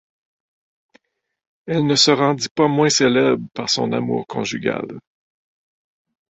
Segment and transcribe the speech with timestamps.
[1.67, 4.99] Elle ne se rendit pas moins célèbre par son amour conjugal.